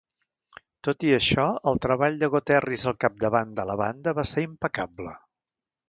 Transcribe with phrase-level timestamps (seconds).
[0.87, 5.19] Tot i això, el treball de Goterris al capdavant de la banda va ser impecable.